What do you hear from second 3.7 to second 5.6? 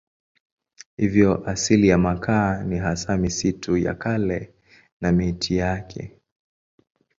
ya kale na miti